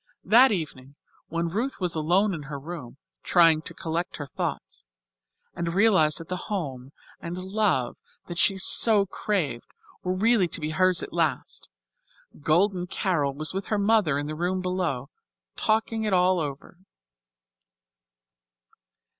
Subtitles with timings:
[0.25, 0.95] That evening
[1.27, 4.87] when Ruth was alone in her room, trying to collect her thoughts
[5.53, 9.67] and realize that the home and love that she had so craved
[10.01, 11.69] were really to be hers at last,
[12.39, 15.11] Golden Carol was with her mother in the room below,
[15.55, 16.79] talking it all over.